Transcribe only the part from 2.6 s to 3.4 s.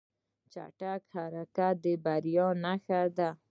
نښه ده.